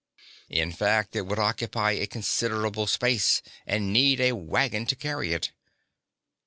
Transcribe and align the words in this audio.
In 0.49 0.71
fact, 0.71 1.15
it 1.15 1.27
would 1.27 1.37
occupy 1.37 1.91
a 1.91 2.07
considerable 2.07 2.87
space, 2.87 3.43
and 3.67 3.93
need 3.93 4.19
a 4.19 4.31
waggon 4.31 4.87
to 4.87 4.95
carry 4.95 5.31
it. 5.31 5.51